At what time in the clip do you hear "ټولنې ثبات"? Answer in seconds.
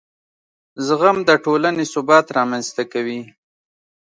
1.45-2.27